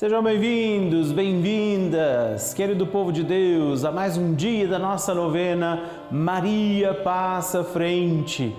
[0.00, 6.94] Sejam bem-vindos, bem-vindas, querido povo de Deus, a mais um dia da nossa novena Maria
[6.94, 8.56] Passa Frente.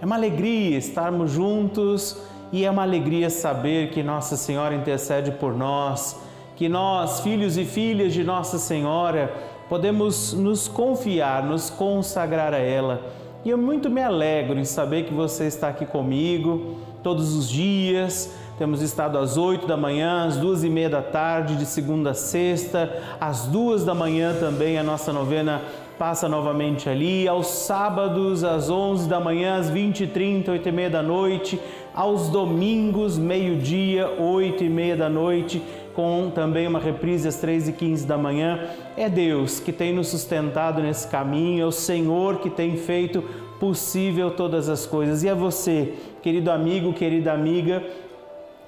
[0.00, 2.22] É uma alegria estarmos juntos
[2.52, 6.16] e é uma alegria saber que Nossa Senhora intercede por nós,
[6.54, 9.34] que nós, filhos e filhas de Nossa Senhora,
[9.68, 13.02] podemos nos confiar, nos consagrar a ela.
[13.44, 18.34] E eu muito me alegro em saber que você está aqui comigo todos os dias.
[18.58, 22.14] Temos estado às 8 da manhã, às duas e meia da tarde, de segunda a
[22.14, 22.90] sexta,
[23.20, 25.60] às duas da manhã também a nossa novena
[25.98, 30.72] passa novamente ali, aos sábados às 11 da manhã, às 20 e 30, 8 e
[30.72, 31.60] meia da noite,
[31.94, 35.62] aos domingos, meio-dia, 8 e meia da noite,
[35.94, 38.60] com também uma reprise às 3 e 15 da manhã.
[38.96, 43.22] É Deus que tem nos sustentado nesse caminho, é o Senhor que tem feito
[43.58, 45.22] possível todas as coisas.
[45.22, 47.82] E é você, querido amigo, querida amiga,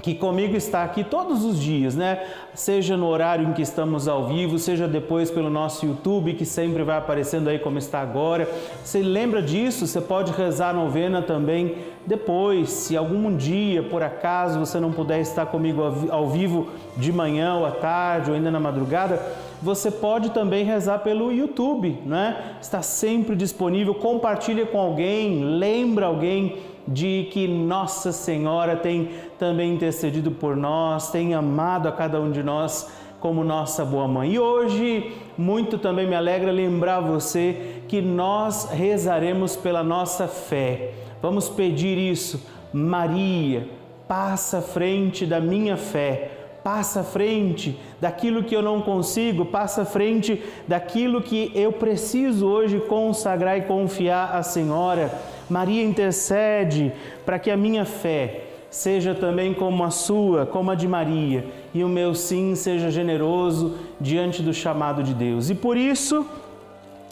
[0.02, 2.22] que comigo está aqui todos os dias, né?
[2.54, 6.82] Seja no horário em que estamos ao vivo, seja depois pelo nosso YouTube, que sempre
[6.82, 8.48] vai aparecendo aí como está agora.
[8.84, 9.86] Você lembra disso?
[9.86, 12.70] Você pode rezar a novena também depois.
[12.70, 17.66] Se algum dia, por acaso, você não puder estar comigo ao vivo de manhã ou
[17.66, 19.20] à tarde ou ainda na madrugada,
[19.62, 22.56] você pode também rezar pelo YouTube, né?
[22.60, 23.94] Está sempre disponível.
[23.94, 31.34] Compartilha com alguém, lembra alguém de que Nossa Senhora tem também intercedido por nós, tem
[31.34, 34.34] amado a cada um de nós como nossa boa mãe.
[34.34, 40.92] E hoje, muito também me alegra lembrar você que nós rezaremos pela nossa fé.
[41.20, 42.46] Vamos pedir isso.
[42.72, 43.68] Maria,
[44.06, 49.82] passa à frente da minha fé passa à frente daquilo que eu não consigo, passa
[49.82, 55.16] à frente daquilo que eu preciso hoje consagrar e confiar à Senhora.
[55.48, 56.90] Maria intercede
[57.24, 61.84] para que a minha fé seja também como a sua, como a de Maria, e
[61.84, 65.48] o meu sim seja generoso diante do chamado de Deus.
[65.48, 66.26] E por isso,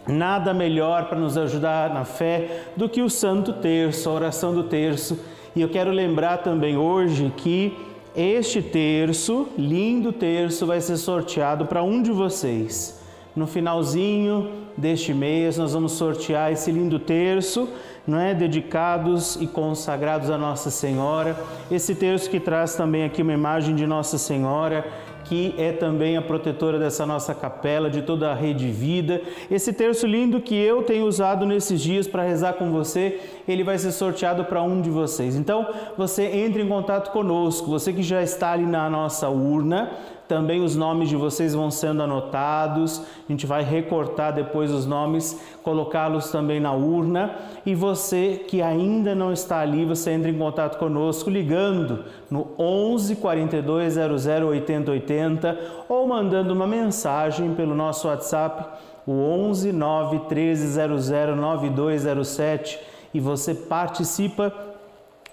[0.05, 4.65] nada melhor para nos ajudar na fé do que o Santo Terço, a oração do
[4.65, 5.17] Terço.
[5.55, 11.83] E eu quero lembrar também hoje que este terço, lindo terço, vai ser sorteado para
[11.83, 13.01] um de vocês.
[13.35, 17.69] No finalzinho deste mês, nós vamos sortear esse lindo terço,
[18.07, 18.33] não é?
[18.33, 21.37] Dedicados e consagrados a Nossa Senhora.
[21.71, 24.87] Esse terço que traz também aqui uma imagem de Nossa Senhora
[25.35, 29.21] que é também a protetora dessa nossa capela, de toda a rede vida.
[29.51, 33.19] Esse terço lindo que eu tenho usado nesses dias para rezar com você,
[33.49, 35.35] ele vai ser sorteado para um de vocês.
[35.35, 35.67] Então,
[35.99, 39.91] você entre em contato conosco, você que já está ali na nossa urna,
[40.27, 43.01] também os nomes de vocês vão sendo anotados.
[43.29, 47.37] A gente vai recortar depois os nomes, colocá-los também na urna.
[47.65, 53.17] E você que ainda não está ali, você entra em contato conosco ligando no 11
[53.17, 55.59] 42 00 80 80
[55.89, 58.65] ou mandando uma mensagem pelo nosso WhatsApp,
[59.07, 62.81] o 11 9 13 00 9207
[63.13, 64.53] e você participa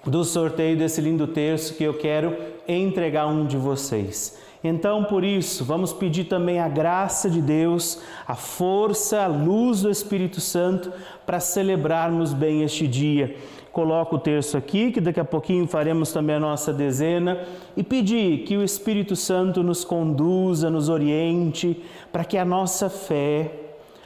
[0.05, 2.35] do sorteio desse lindo terço que eu quero
[2.67, 4.37] entregar um de vocês.
[4.63, 9.89] Então, por isso, vamos pedir também a graça de Deus, a força, a luz do
[9.89, 10.91] Espírito Santo
[11.25, 13.35] para celebrarmos bem este dia.
[13.71, 17.39] Coloco o terço aqui, que daqui a pouquinho faremos também a nossa dezena,
[17.75, 23.51] e pedir que o Espírito Santo nos conduza, nos oriente, para que a nossa fé,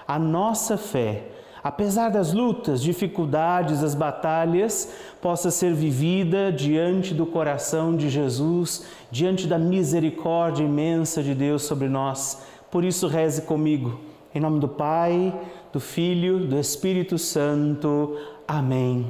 [0.08, 1.24] a nossa fé,
[1.66, 4.88] apesar das lutas, dificuldades, as batalhas,
[5.20, 11.90] possa ser vivida diante do coração de Jesus, diante da misericórdia imensa de Deus sobre
[11.90, 12.40] nós.
[12.70, 14.00] Por isso, reze comigo.
[14.36, 15.34] Em nome do Pai,
[15.74, 18.16] do Filho, do Espírito Santo.
[18.48, 19.08] Amém.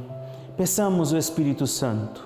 [0.55, 2.25] Peçamos o Espírito Santo.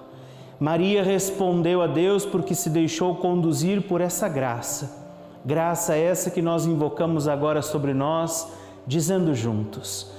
[0.60, 4.96] Maria respondeu a Deus porque se deixou conduzir por essa graça.
[5.44, 8.48] Graça essa que nós invocamos agora sobre nós,
[8.86, 10.19] dizendo juntos: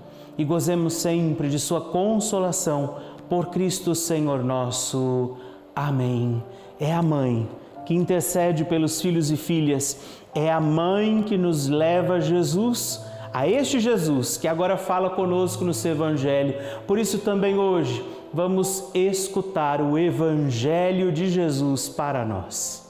[0.37, 2.95] e gozemos sempre de Sua consolação
[3.29, 5.37] por Cristo Senhor nosso.
[5.75, 6.43] Amém.
[6.79, 7.47] É a mãe
[7.85, 9.99] que intercede pelos filhos e filhas,
[10.33, 15.63] é a mãe que nos leva a Jesus, a este Jesus que agora fala conosco
[15.63, 16.55] no seu Evangelho.
[16.87, 18.03] Por isso também hoje
[18.33, 22.80] vamos escutar o Evangelho de Jesus para nós.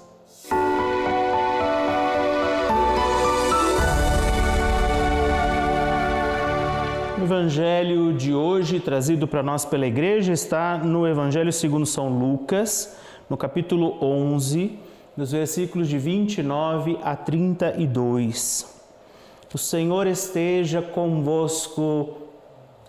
[7.32, 12.98] Evangelho de hoje, trazido para nós pela igreja, está no Evangelho segundo São Lucas,
[13.30, 14.78] no capítulo 11,
[15.16, 18.82] nos versículos de 29 a 32.
[19.54, 22.18] O Senhor esteja convosco,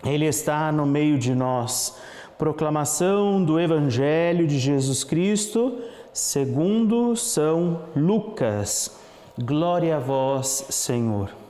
[0.05, 1.97] Ele está no meio de nós.
[2.37, 5.79] Proclamação do Evangelho de Jesus Cristo,
[6.11, 8.99] segundo São Lucas.
[9.37, 11.42] Glória a vós, Senhor.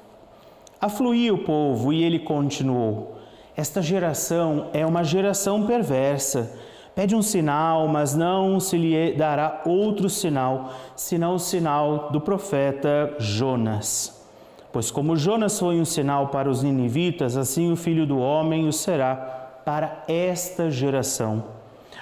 [0.83, 3.15] Afluía o povo e ele continuou:
[3.55, 6.59] Esta geração é uma geração perversa.
[6.93, 13.15] Pede um sinal, mas não se lhe dará outro sinal, senão o sinal do profeta
[13.17, 14.27] Jonas.
[14.73, 18.73] Pois como Jonas foi um sinal para os ninivitas, assim o filho do homem o
[18.73, 19.15] será
[19.63, 21.45] para esta geração.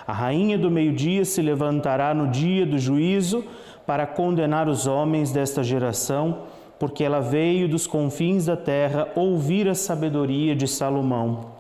[0.08, 3.44] A rainha do meio-dia se levantará no dia do juízo
[3.86, 6.40] para condenar os homens desta geração,
[6.82, 11.52] porque ela veio dos confins da terra ouvir a sabedoria de Salomão.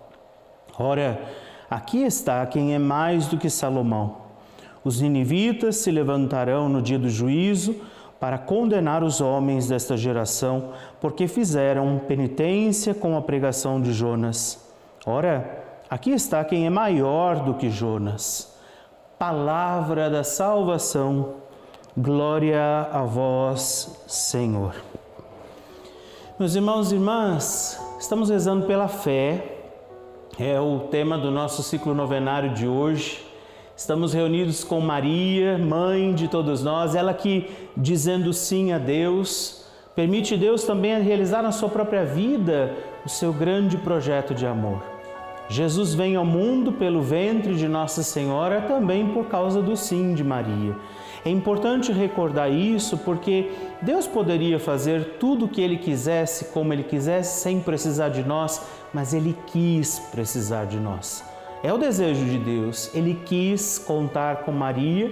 [0.80, 1.22] Ora,
[1.70, 4.16] aqui está quem é mais do que Salomão.
[4.84, 7.76] Os ninivitas se levantarão no dia do juízo
[8.20, 14.74] para condenar os homens desta geração, porque fizeram penitência com a pregação de Jonas.
[15.06, 18.58] Ora, aqui está quem é maior do que Jonas.
[19.20, 21.36] Palavra da salvação,
[21.96, 24.74] glória a vós, Senhor.
[26.42, 29.58] Meus irmãos e irmãs, estamos rezando pela fé,
[30.40, 33.24] é o tema do nosso ciclo novenário de hoje.
[33.78, 37.48] Estamos reunidos com Maria, mãe de todos nós, ela que,
[37.78, 43.78] dizendo sim a Deus, permite Deus também realizar na sua própria vida o seu grande
[43.78, 44.82] projeto de amor.
[45.48, 50.24] Jesus vem ao mundo pelo ventre de Nossa Senhora também por causa do sim de
[50.24, 50.76] Maria.
[51.24, 53.52] É importante recordar isso porque
[53.82, 58.62] Deus poderia fazer tudo o que Ele quisesse, como Ele quisesse, sem precisar de nós,
[58.92, 61.24] mas Ele quis precisar de nós.
[61.64, 62.90] É o desejo de Deus.
[62.96, 65.12] Ele quis contar com Maria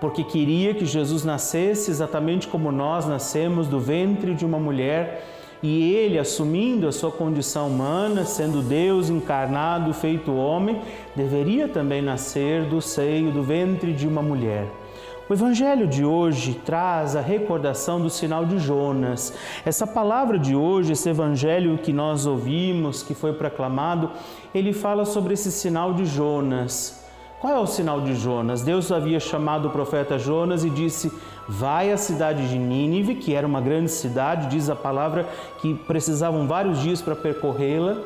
[0.00, 5.26] porque queria que Jesus nascesse exatamente como nós nascemos do ventre de uma mulher
[5.62, 10.80] e ele, assumindo a sua condição humana, sendo Deus encarnado, feito homem,
[11.14, 14.79] deveria também nascer do seio, do ventre de uma mulher.
[15.30, 19.32] O Evangelho de hoje traz a recordação do sinal de Jonas.
[19.64, 24.10] Essa palavra de hoje, esse Evangelho que nós ouvimos, que foi proclamado,
[24.52, 27.04] ele fala sobre esse sinal de Jonas.
[27.40, 28.62] Qual é o sinal de Jonas?
[28.62, 31.12] Deus havia chamado o profeta Jonas e disse:
[31.48, 35.28] Vai à cidade de Nínive, que era uma grande cidade, diz a palavra
[35.60, 37.98] que precisavam vários dias para percorrê-la.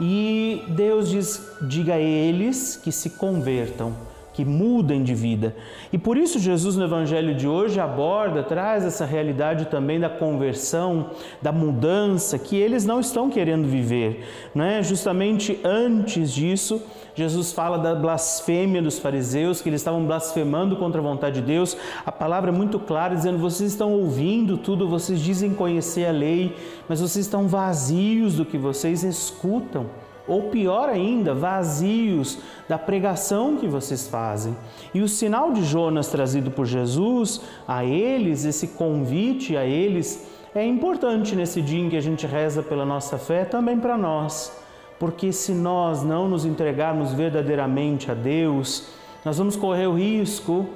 [0.00, 3.92] E Deus diz: Diga a eles que se convertam
[4.32, 5.54] que mudem de vida.
[5.92, 11.10] E por isso Jesus no evangelho de hoje aborda, traz essa realidade também da conversão,
[11.40, 14.24] da mudança que eles não estão querendo viver,
[14.54, 14.82] né?
[14.82, 16.82] Justamente antes disso,
[17.14, 21.76] Jesus fala da blasfêmia dos fariseus, que eles estavam blasfemando contra a vontade de Deus.
[22.06, 26.56] A palavra é muito clara dizendo: vocês estão ouvindo tudo, vocês dizem conhecer a lei,
[26.88, 32.38] mas vocês estão vazios do que vocês escutam ou pior ainda, vazios
[32.68, 34.56] da pregação que vocês fazem.
[34.94, 40.64] E o sinal de Jonas trazido por Jesus a eles, esse convite a eles, é
[40.64, 44.52] importante nesse dia em que a gente reza pela nossa fé, também para nós.
[44.98, 48.88] Porque se nós não nos entregarmos verdadeiramente a Deus,
[49.24, 50.66] nós vamos correr o risco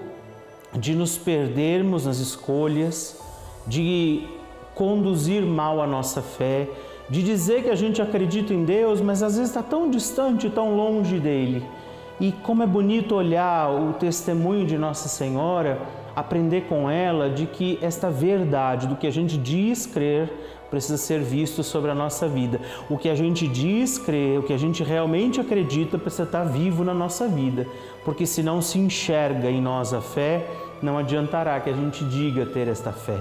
[0.74, 3.20] de nos perdermos nas escolhas,
[3.66, 4.26] de
[4.74, 6.68] conduzir mal a nossa fé,
[7.08, 10.76] de dizer que a gente acredita em Deus, mas às vezes está tão distante, tão
[10.76, 11.64] longe dele.
[12.18, 15.78] E como é bonito olhar o testemunho de Nossa Senhora,
[16.14, 20.32] aprender com ela de que esta verdade do que a gente diz crer
[20.70, 22.60] precisa ser visto sobre a nossa vida.
[22.88, 26.82] O que a gente diz crer, o que a gente realmente acredita precisa estar vivo
[26.82, 27.66] na nossa vida,
[28.04, 30.46] porque se não se enxerga em nós a fé,
[30.82, 33.18] não adiantará que a gente diga ter esta fé.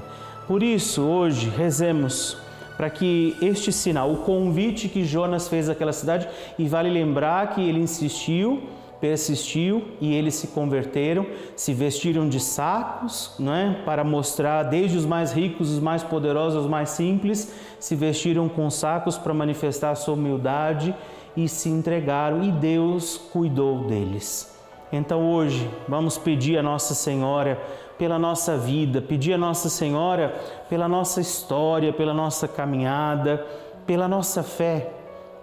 [0.47, 2.37] Por isso, hoje, rezemos
[2.77, 6.27] para que este sinal, o convite que Jonas fez àquela cidade,
[6.57, 8.63] e vale lembrar que ele insistiu,
[8.99, 13.81] persistiu e eles se converteram, se vestiram de sacos, não é?
[13.85, 18.69] para mostrar desde os mais ricos, os mais poderosos, os mais simples, se vestiram com
[18.69, 20.95] sacos para manifestar a sua humildade
[21.35, 24.54] e se entregaram e Deus cuidou deles.
[24.91, 27.59] Então hoje vamos pedir a Nossa Senhora
[27.97, 30.33] pela nossa vida, pedir a Nossa Senhora
[30.69, 33.45] pela nossa história, pela nossa caminhada,
[33.85, 34.91] pela nossa fé.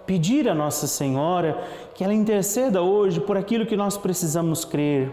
[0.05, 1.63] Pedir a Nossa Senhora
[1.95, 5.09] que ela interceda hoje por aquilo que nós precisamos crer.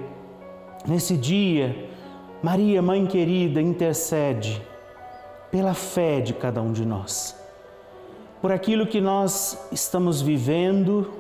[0.87, 1.89] Nesse dia,
[2.43, 4.61] Maria, Mãe querida, intercede
[5.51, 7.39] pela fé de cada um de nós.
[8.41, 11.13] por aquilo que nós estamos vivendo,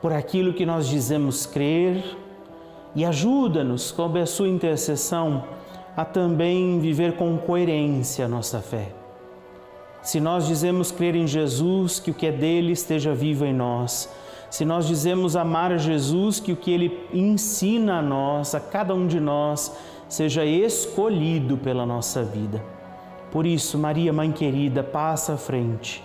[0.00, 2.02] por aquilo que nós dizemos crer
[2.94, 5.44] e ajuda-nos, sob a sua intercessão,
[5.96, 8.92] a também viver com coerência a nossa fé.
[10.02, 14.08] Se nós dizemos crer em Jesus, que o que é dele esteja vivo em nós.
[14.48, 18.94] Se nós dizemos amar a Jesus, que o que ele ensina a nós, a cada
[18.94, 19.76] um de nós,
[20.08, 22.62] seja escolhido pela nossa vida.
[23.30, 26.02] Por isso, Maria, Mãe querida, passa à frente,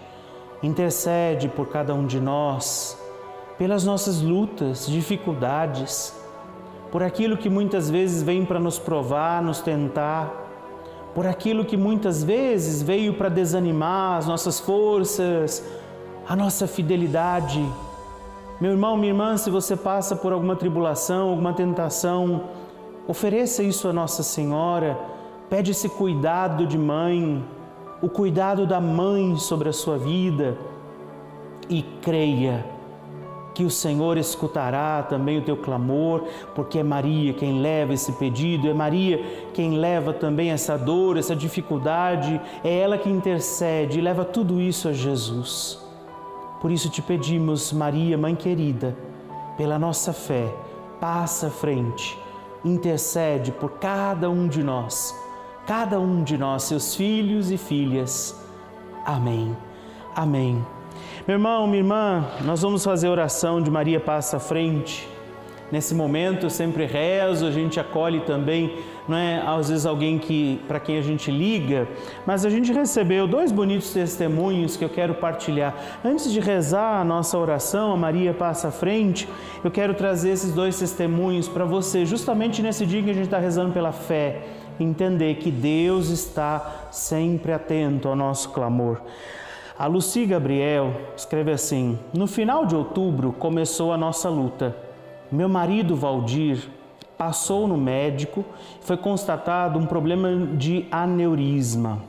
[0.62, 2.97] intercede por cada um de nós,
[3.57, 6.13] pelas nossas lutas, dificuldades,
[6.91, 10.31] por aquilo que muitas vezes vem para nos provar, nos tentar,
[11.13, 15.63] por aquilo que muitas vezes veio para desanimar as nossas forças,
[16.27, 17.63] a nossa fidelidade.
[18.60, 22.43] Meu irmão, minha irmã, se você passa por alguma tribulação, alguma tentação,
[23.07, 24.98] ofereça isso a Nossa Senhora,
[25.50, 27.43] pede esse cuidado de mãe,
[28.01, 30.57] o cuidado da mãe sobre a sua vida
[31.69, 32.65] e creia
[33.53, 36.24] que o Senhor escutará também o teu clamor,
[36.55, 41.36] porque é Maria quem leva esse pedido, é Maria quem leva também essa dor, essa
[41.36, 45.79] dificuldade, é ela que intercede e leva tudo isso a Jesus.
[46.60, 48.95] Por isso te pedimos, Maria, Mãe querida,
[49.57, 50.53] pela nossa fé,
[51.00, 52.17] passa à frente,
[52.63, 55.15] intercede por cada um de nós,
[55.67, 58.36] cada um de nós, seus filhos e filhas.
[59.05, 59.55] Amém.
[60.15, 60.63] Amém.
[61.25, 65.07] Meu irmão, minha irmã, nós vamos fazer oração de Maria Passa à Frente.
[65.71, 68.77] Nesse momento eu sempre rezo, a gente acolhe também,
[69.07, 71.87] não é às vezes alguém que para quem a gente liga,
[72.25, 75.73] mas a gente recebeu dois bonitos testemunhos que eu quero partilhar.
[76.03, 79.25] Antes de rezar a nossa oração, a Maria passa à frente,
[79.63, 83.39] eu quero trazer esses dois testemunhos para você, justamente nesse dia que a gente está
[83.39, 84.41] rezando pela fé,
[84.77, 88.99] entender que Deus está sempre atento ao nosso clamor.
[89.77, 94.75] A Luci Gabriel escreve assim: No final de outubro começou a nossa luta.
[95.31, 96.69] Meu marido Valdir
[97.17, 98.45] passou no médico
[98.79, 102.03] e foi constatado um problema de aneurisma.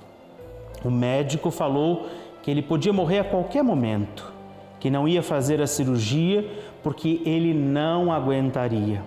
[0.85, 2.06] O médico falou
[2.42, 4.30] que ele podia morrer a qualquer momento,
[4.78, 6.47] que não ia fazer a cirurgia
[6.83, 9.02] porque ele não aguentaria.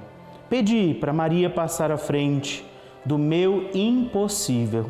[0.50, 2.66] Pedi para Maria passar à frente
[3.06, 4.90] do meu impossível.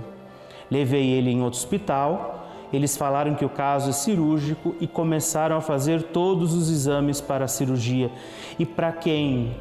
[0.71, 2.36] Levei ele em outro hospital
[2.71, 7.45] eles falaram que o caso é cirúrgico e começaram a fazer todos os exames para
[7.45, 8.11] a cirurgia.
[8.59, 9.55] E para quem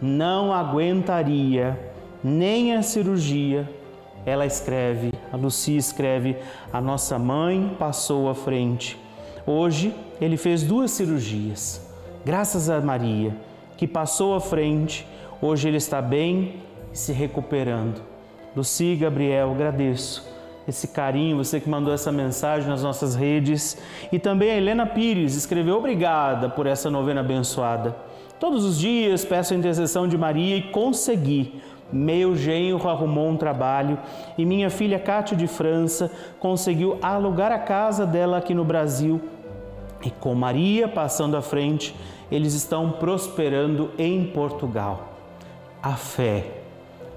[0.00, 1.78] não aguentaria
[2.22, 3.68] nem a cirurgia,
[4.26, 6.36] ela escreve, a Lucia escreve:
[6.72, 8.98] a nossa mãe passou à frente.
[9.46, 11.88] Hoje ele fez duas cirurgias.
[12.24, 13.34] Graças a Maria,
[13.78, 15.06] que passou à frente,
[15.40, 16.56] hoje ele está bem
[16.92, 18.02] se recuperando.
[18.54, 20.28] Lucia e Gabriel, agradeço
[20.68, 23.76] esse carinho, você que mandou essa mensagem nas nossas redes.
[24.12, 27.96] E também a Helena Pires escreveu: Obrigada por essa novena abençoada.
[28.38, 31.60] Todos os dias peço a intercessão de Maria e consegui.
[31.92, 33.98] Meu genro arrumou um trabalho
[34.38, 39.20] e minha filha Cátia de França conseguiu alugar a casa dela aqui no Brasil.
[40.02, 41.94] E com Maria passando à frente,
[42.30, 45.08] eles estão prosperando em Portugal.
[45.82, 46.59] A fé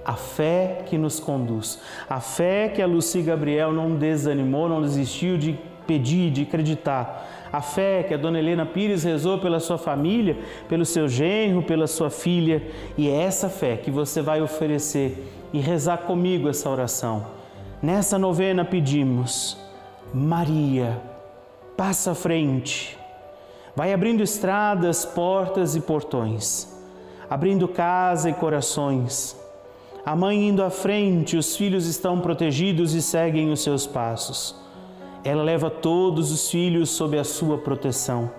[0.05, 1.79] a fé que nos conduz,
[2.10, 5.57] a fé que a Lucy Gabriel não desanimou, não desistiu de
[5.88, 10.86] pedir, de acreditar, a fé que a dona Helena Pires rezou pela sua família, pelo
[10.86, 12.63] seu genro, pela sua filha,
[12.98, 17.27] e é essa fé que você vai oferecer e rezar comigo essa oração.
[17.81, 19.57] Nessa novena pedimos,
[20.13, 21.00] Maria,
[21.77, 22.98] passa à frente,
[23.75, 26.67] vai abrindo estradas, portas e portões,
[27.29, 29.42] abrindo casa e corações
[30.05, 34.53] a mãe indo à frente, os filhos estão protegidos e seguem os seus passos.
[35.24, 38.29] Ela leva todos os filhos sob a sua proteção.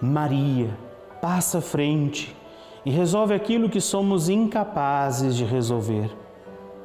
[0.00, 0.70] Maria
[1.20, 2.34] passa à frente
[2.86, 6.10] e resolve aquilo que somos incapazes de resolver.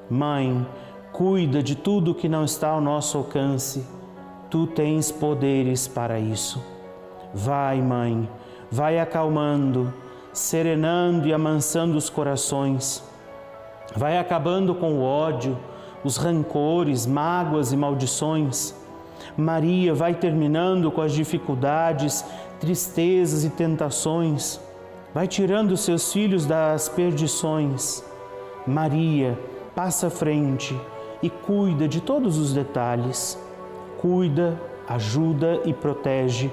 [0.09, 0.67] Mãe,
[1.13, 3.87] cuida de tudo que não está ao nosso alcance.
[4.49, 6.61] Tu tens poderes para isso.
[7.33, 8.29] Vai, mãe,
[8.69, 9.93] vai acalmando,
[10.33, 13.07] serenando e amansando os corações
[13.95, 15.57] vai acabando com o ódio,
[16.03, 18.75] os rancores, mágoas e maldições.
[19.35, 22.23] Maria vai terminando com as dificuldades,
[22.59, 24.59] tristezas e tentações.
[25.13, 28.03] Vai tirando seus filhos das perdições.
[28.65, 29.37] Maria
[29.75, 30.79] passa à frente
[31.21, 33.37] e cuida de todos os detalhes.
[33.99, 36.51] Cuida, ajuda e protege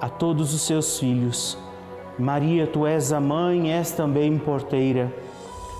[0.00, 1.58] a todos os seus filhos.
[2.18, 5.12] Maria, tu és a mãe, és também porteira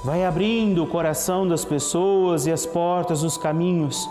[0.05, 4.09] Vai abrindo o coração das pessoas e as portas dos caminhos.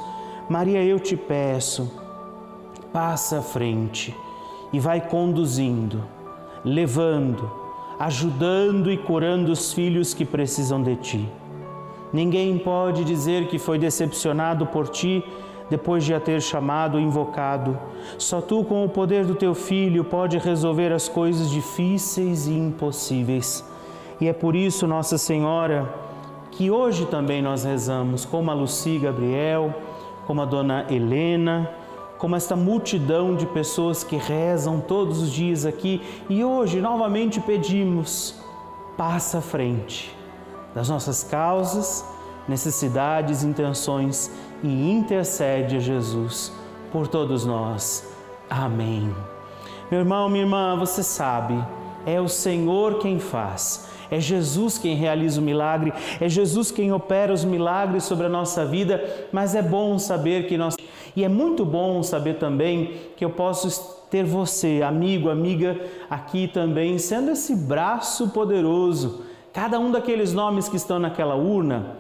[0.50, 1.90] Maria, eu te peço,
[2.92, 4.14] passa à frente
[4.74, 6.04] e vai conduzindo,
[6.64, 7.50] levando,
[7.98, 11.30] ajudando e curando os filhos que precisam de ti.
[12.12, 15.24] Ninguém pode dizer que foi decepcionado por ti
[15.70, 17.78] depois de a ter chamado invocado.
[18.18, 23.64] Só tu, com o poder do teu filho, pode resolver as coisas difíceis e impossíveis.
[24.20, 25.94] E é por isso, Nossa Senhora,
[26.52, 29.74] que hoje também nós rezamos, como a Luci Gabriel,
[30.26, 31.70] como a dona Helena,
[32.18, 38.36] como esta multidão de pessoas que rezam todos os dias aqui e hoje novamente pedimos,
[38.98, 40.16] passa à frente
[40.74, 42.04] das nossas causas,
[42.48, 44.32] necessidades, intenções
[44.64, 46.52] e intercede a Jesus
[46.92, 48.08] por todos nós.
[48.50, 49.14] Amém.
[49.92, 51.64] Meu irmão, minha irmã, você sabe,
[52.08, 53.86] é o Senhor quem faz.
[54.10, 58.66] É Jesus quem realiza o milagre, é Jesus quem opera os milagres sobre a nossa
[58.66, 60.78] vida, mas é bom saber que nós.
[61.14, 65.78] E é muito bom saber também que eu posso ter você, amigo, amiga,
[66.10, 69.26] aqui também, sendo esse braço poderoso.
[69.52, 71.98] Cada um daqueles nomes que estão naquela urna,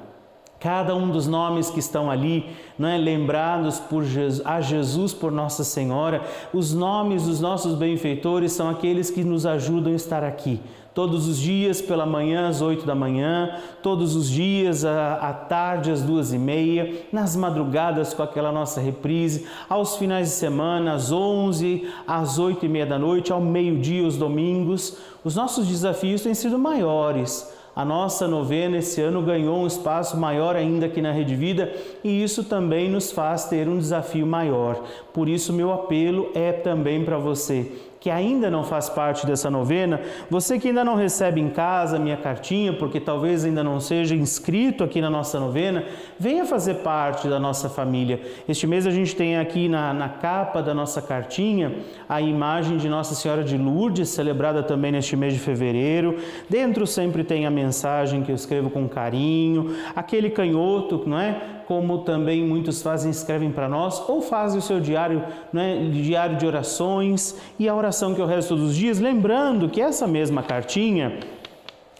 [0.59, 2.47] Cada um dos nomes que estão ali,
[2.79, 8.53] não é, lembrados por Jesus, a Jesus por Nossa Senhora, os nomes dos nossos benfeitores
[8.53, 10.59] são aqueles que nos ajudam a estar aqui.
[10.95, 15.91] Todos os dias pela manhã às oito da manhã, todos os dias à, à tarde
[15.91, 21.11] às duas e meia, nas madrugadas com aquela nossa reprise, aos finais de semana às
[21.11, 24.97] onze, às oito e meia da noite, ao meio-dia, os domingos.
[25.23, 30.55] Os nossos desafios têm sido maiores a nossa novena esse ano ganhou um espaço maior
[30.55, 31.71] ainda aqui na Rede Vida
[32.03, 34.83] e isso também nos faz ter um desafio maior.
[35.13, 37.71] Por isso, meu apelo é também para você
[38.07, 39.99] que ainda não faz parte dessa novena,
[40.29, 44.15] você que ainda não recebe em casa a minha cartinha, porque talvez ainda não seja
[44.15, 45.83] inscrito aqui na nossa novena,
[46.17, 48.21] venha fazer parte da nossa família.
[48.47, 52.87] Este mês a gente tem aqui na, na capa da nossa cartinha a imagem de
[52.87, 56.15] Nossa Senhora de Lourdes, celebrada também neste mês de fevereiro.
[56.49, 61.56] Dentro sempre tem a mensagem que eu escrevo com carinho, aquele canhoto, não é?
[61.67, 66.45] Como também muitos fazem, escrevem para nós, ou fazem o seu diário, né, diário de
[66.45, 71.19] orações e a oração que eu rezo todos os dias, lembrando que essa mesma cartinha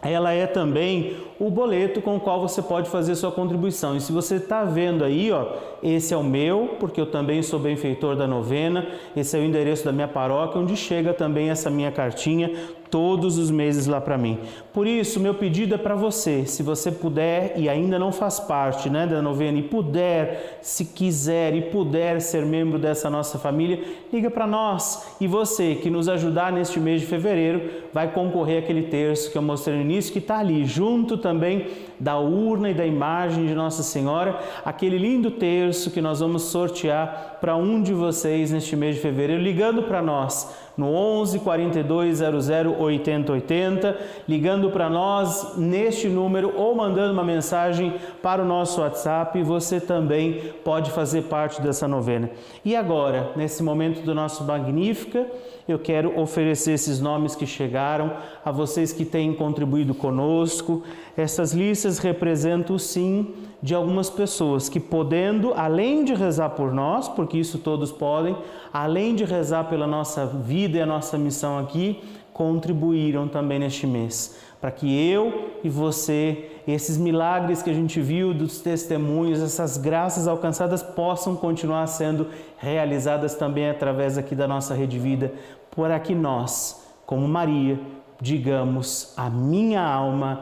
[0.02, 3.96] ela é também o boleto com o qual você pode fazer sua contribuição.
[3.96, 7.60] E se você está vendo aí, ó, esse é o meu, porque eu também sou
[7.60, 11.92] benfeitor da novena, esse é o endereço da minha paróquia, onde chega também essa minha
[11.92, 12.52] cartinha
[12.90, 14.40] todos os meses lá para mim.
[14.74, 18.90] Por isso, meu pedido é para você, se você puder e ainda não faz parte
[18.90, 24.30] né, da novena e puder, se quiser e puder ser membro dessa nossa família, liga
[24.30, 25.16] para nós.
[25.20, 29.42] E você que nos ajudar neste mês de fevereiro vai concorrer àquele terço que eu
[29.42, 31.68] mostrei no início, que está ali junto também
[32.00, 37.38] da urna e da imagem de Nossa Senhora, aquele lindo terço que nós vamos sortear
[37.42, 42.80] para um de vocês neste mês de fevereiro, ligando para nós no 11 42 00
[42.80, 43.98] 80 80,
[44.30, 50.54] ligando para nós neste número ou mandando uma mensagem para o nosso WhatsApp, você também
[50.64, 52.30] pode fazer parte dessa novena.
[52.64, 55.26] E agora, nesse momento do nosso Magnífica,
[55.68, 58.14] eu quero oferecer esses nomes que chegaram
[58.46, 60.84] a vocês que têm contribuído conosco.
[61.16, 67.38] Essas listas representam sim de algumas pessoas que, podendo, além de rezar por nós, porque
[67.38, 68.36] isso todos podem,
[68.72, 72.00] além de rezar pela nossa vida e a nossa missão aqui,
[72.34, 78.32] contribuíram também neste mês, para que eu e você, esses milagres que a gente viu
[78.32, 85.00] dos testemunhos, essas graças alcançadas possam continuar sendo realizadas também através aqui da nossa rede
[85.00, 85.34] vida,
[85.76, 87.80] para que nós, como Maria,
[88.22, 90.42] digamos: a minha alma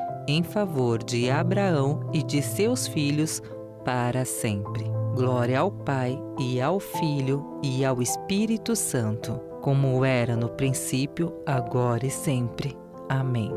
[0.27, 3.41] em favor de Abraão e de seus filhos
[3.83, 4.85] para sempre.
[5.15, 12.05] Glória ao Pai e ao Filho e ao Espírito Santo, como era no princípio, agora
[12.05, 12.81] e sempre
[13.11, 13.51] Amém.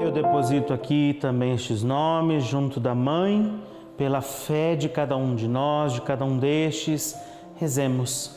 [0.00, 3.62] Eu deposito aqui também estes nomes junto da Mãe,
[3.94, 7.14] pela fé de cada um de nós, de cada um destes.
[7.56, 8.36] Rezemos.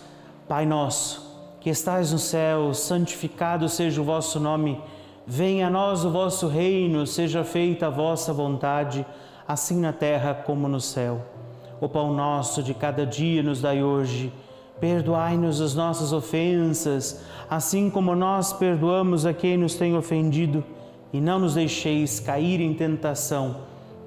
[0.49, 4.81] Pai nosso, que estais no céu, santificado seja o vosso nome.
[5.29, 9.05] Venha a nós o vosso reino, seja feita a vossa vontade,
[9.45, 11.21] assim na terra como no céu.
[11.81, 14.31] O pão nosso de cada dia nos dai hoje.
[14.79, 20.63] Perdoai-nos as nossas ofensas, assim como nós perdoamos a quem nos tem ofendido,
[21.11, 23.57] e não nos deixeis cair em tentação,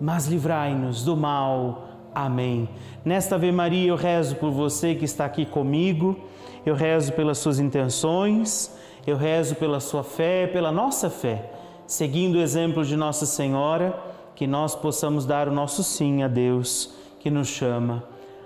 [0.00, 1.84] mas livrai-nos do mal.
[2.14, 2.66] Amém.
[3.04, 6.18] Nesta Ave Maria eu rezo por você que está aqui comigo,
[6.64, 8.74] eu rezo pelas suas intenções,
[9.10, 11.50] eu rezo pela sua fé, pela nossa fé,
[11.86, 13.98] seguindo o exemplo de Nossa Senhora,
[14.34, 18.04] que nós possamos dar o nosso sim a Deus que nos chama.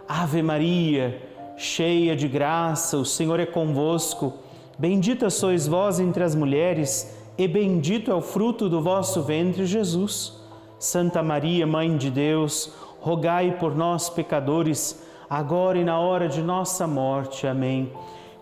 [0.09, 1.22] Ave Maria,
[1.57, 4.33] cheia de graça, o Senhor é convosco.
[4.79, 10.33] Bendita sois vós entre as mulheres, e bendito é o fruto do vosso ventre, Jesus.
[10.79, 16.87] Santa Maria, Mãe de Deus, rogai por nós, pecadores, agora e na hora de nossa
[16.87, 17.46] morte.
[17.46, 17.92] Amém.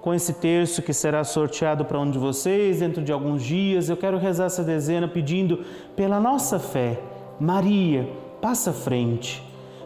[0.03, 3.97] Com esse terço que será sorteado para um de vocês dentro de alguns dias, eu
[3.97, 5.65] quero rezar essa dezena pedindo
[5.97, 7.01] pela nossa fé.
[7.41, 8.09] Maria,
[8.41, 9.43] passa frente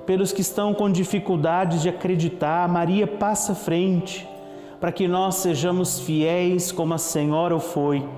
[0.06, 4.26] pelos que estão com dificuldades de acreditar, Maria passa frente,
[4.80, 8.08] para que nós sejamos fiéis como a Senhora foi.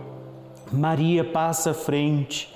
[0.71, 2.55] Maria passa frente,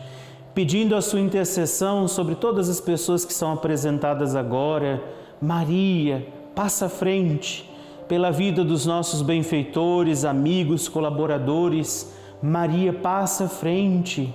[0.55, 5.03] pedindo a sua intercessão sobre todas as pessoas que são apresentadas agora.
[5.41, 7.72] Maria passa frente,
[8.13, 12.15] pela vida dos nossos benfeitores, amigos, colaboradores.
[12.43, 14.31] Maria passa à frente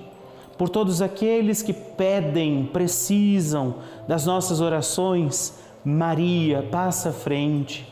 [0.58, 3.76] por todos aqueles que pedem, precisam
[4.08, 5.56] das nossas orações.
[5.84, 7.86] Maria, passa à frente.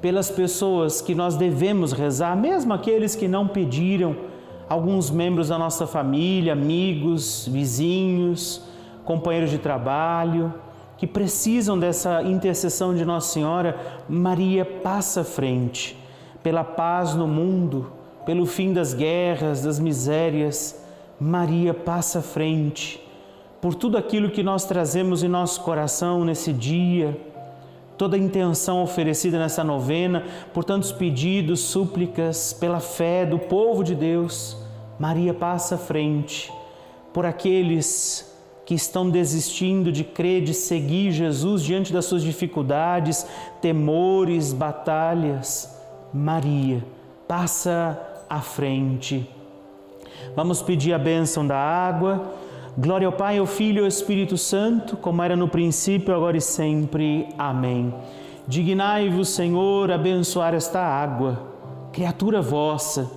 [0.00, 4.16] Pelas pessoas que nós devemos rezar, mesmo aqueles que não pediram,
[4.70, 8.62] alguns membros da nossa família, amigos, vizinhos,
[9.04, 10.54] companheiros de trabalho,
[11.00, 13.74] que precisam dessa intercessão de Nossa Senhora,
[14.06, 15.98] Maria passa à frente,
[16.42, 17.90] pela paz no mundo,
[18.26, 20.78] pelo fim das guerras, das misérias,
[21.18, 23.02] Maria passa à frente
[23.62, 27.18] por tudo aquilo que nós trazemos em nosso coração nesse dia,
[27.96, 33.94] toda a intenção oferecida nessa novena, por tantos pedidos, súplicas, pela fé do povo de
[33.94, 34.54] Deus.
[34.98, 36.52] Maria passa à frente
[37.10, 38.29] por aqueles
[38.70, 43.26] que estão desistindo de crer, de seguir Jesus diante das suas dificuldades,
[43.60, 45.76] temores, batalhas.
[46.14, 46.84] Maria
[47.26, 49.28] passa à frente
[50.36, 52.32] Vamos pedir a bênção da água.
[52.78, 56.40] Glória ao Pai, ao Filho e ao Espírito Santo, como era no princípio, agora e
[56.40, 57.26] sempre.
[57.36, 57.92] Amém.
[58.46, 61.42] Dignai-vos, Senhor, abençoar esta água,
[61.92, 63.10] criatura vossa,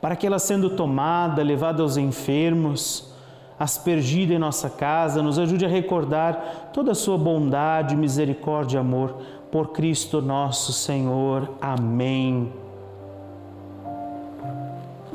[0.00, 3.13] para que ela sendo tomada, levada aos enfermos,
[3.58, 9.16] aspergida em nossa casa, nos ajude a recordar toda a sua bondade, misericórdia e amor
[9.50, 11.48] por Cristo nosso Senhor.
[11.60, 12.52] Amém.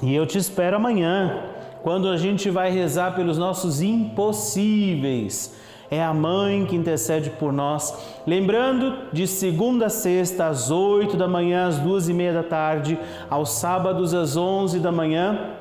[0.01, 1.43] E eu te espero amanhã,
[1.83, 5.57] quando a gente vai rezar pelos nossos impossíveis.
[5.91, 8.21] É a mãe que intercede por nós.
[8.25, 12.97] Lembrando, de segunda a sexta, às oito da manhã, às duas e meia da tarde,
[13.27, 15.57] aos sábados, às onze da manhã,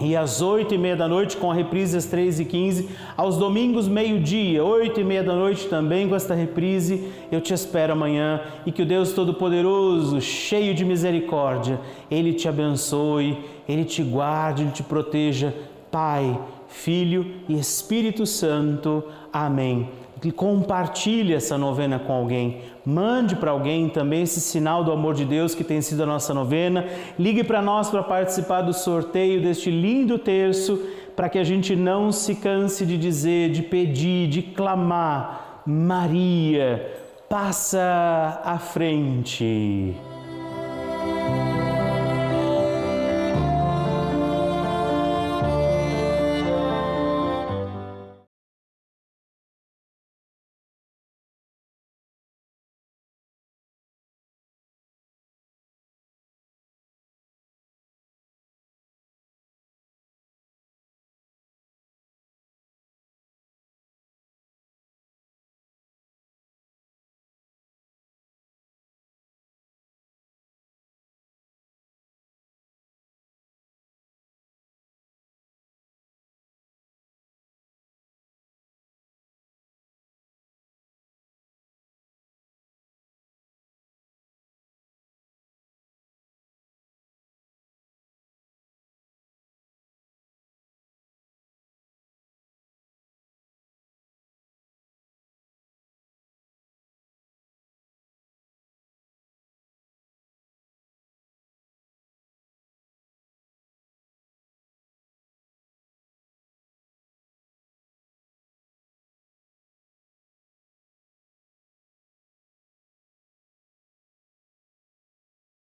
[0.00, 3.36] e às oito e meia da noite com a reprise às três e quinze, aos
[3.36, 7.12] domingos meio-dia, oito e meia da noite também com esta reprise.
[7.30, 11.78] Eu te espero amanhã e que o Deus Todo-Poderoso, cheio de misericórdia,
[12.10, 15.54] Ele te abençoe, Ele te guarde, Ele te proteja.
[15.90, 19.04] Pai, Filho e Espírito Santo.
[19.32, 19.88] Amém
[20.30, 22.62] compartilhe essa novena com alguém.
[22.84, 26.34] Mande para alguém também esse sinal do amor de Deus que tem sido a nossa
[26.34, 26.84] novena.
[27.16, 30.82] Ligue para nós para participar do sorteio deste lindo terço,
[31.14, 36.92] para que a gente não se canse de dizer, de pedir, de clamar: Maria,
[37.28, 39.94] passa à frente.